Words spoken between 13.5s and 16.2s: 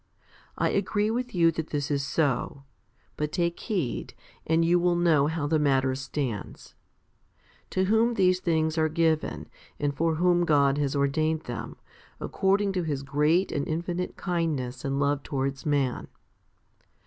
and infinite kindness and love towards man.